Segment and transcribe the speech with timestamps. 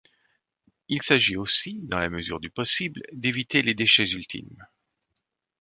[0.87, 4.65] Il s'agit aussi- dans la mesure du possible- d'éviter les déchets ultimes.